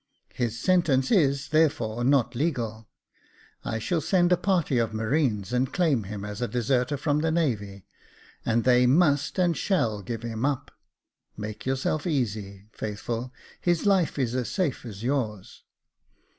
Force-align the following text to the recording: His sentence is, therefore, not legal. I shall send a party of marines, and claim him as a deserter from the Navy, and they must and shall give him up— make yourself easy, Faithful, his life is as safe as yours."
His 0.33 0.57
sentence 0.59 1.11
is, 1.11 1.49
therefore, 1.49 2.03
not 2.03 2.33
legal. 2.33 2.89
I 3.63 3.77
shall 3.77 4.01
send 4.01 4.31
a 4.31 4.35
party 4.35 4.79
of 4.79 4.95
marines, 4.95 5.53
and 5.53 5.71
claim 5.71 6.05
him 6.05 6.25
as 6.25 6.41
a 6.41 6.47
deserter 6.47 6.97
from 6.97 7.19
the 7.19 7.29
Navy, 7.29 7.85
and 8.43 8.63
they 8.63 8.87
must 8.87 9.37
and 9.37 9.55
shall 9.55 10.01
give 10.01 10.23
him 10.23 10.43
up— 10.43 10.71
make 11.37 11.67
yourself 11.67 12.07
easy, 12.07 12.65
Faithful, 12.71 13.31
his 13.61 13.85
life 13.85 14.17
is 14.17 14.33
as 14.33 14.49
safe 14.49 14.85
as 14.87 15.03
yours." 15.03 15.65